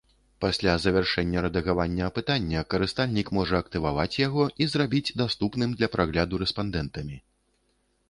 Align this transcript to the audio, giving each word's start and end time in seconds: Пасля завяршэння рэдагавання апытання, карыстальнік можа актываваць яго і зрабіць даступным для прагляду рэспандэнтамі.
Пасля 0.43 0.71
завяршэння 0.85 1.43
рэдагавання 1.45 2.07
апытання, 2.13 2.65
карыстальнік 2.75 3.27
можа 3.41 3.55
актываваць 3.67 4.09
яго 4.25 4.49
і 4.61 4.71
зрабіць 4.75 5.07
даступным 5.25 5.69
для 5.81 5.95
прагляду 6.01 6.33
рэспандэнтамі. 6.47 7.15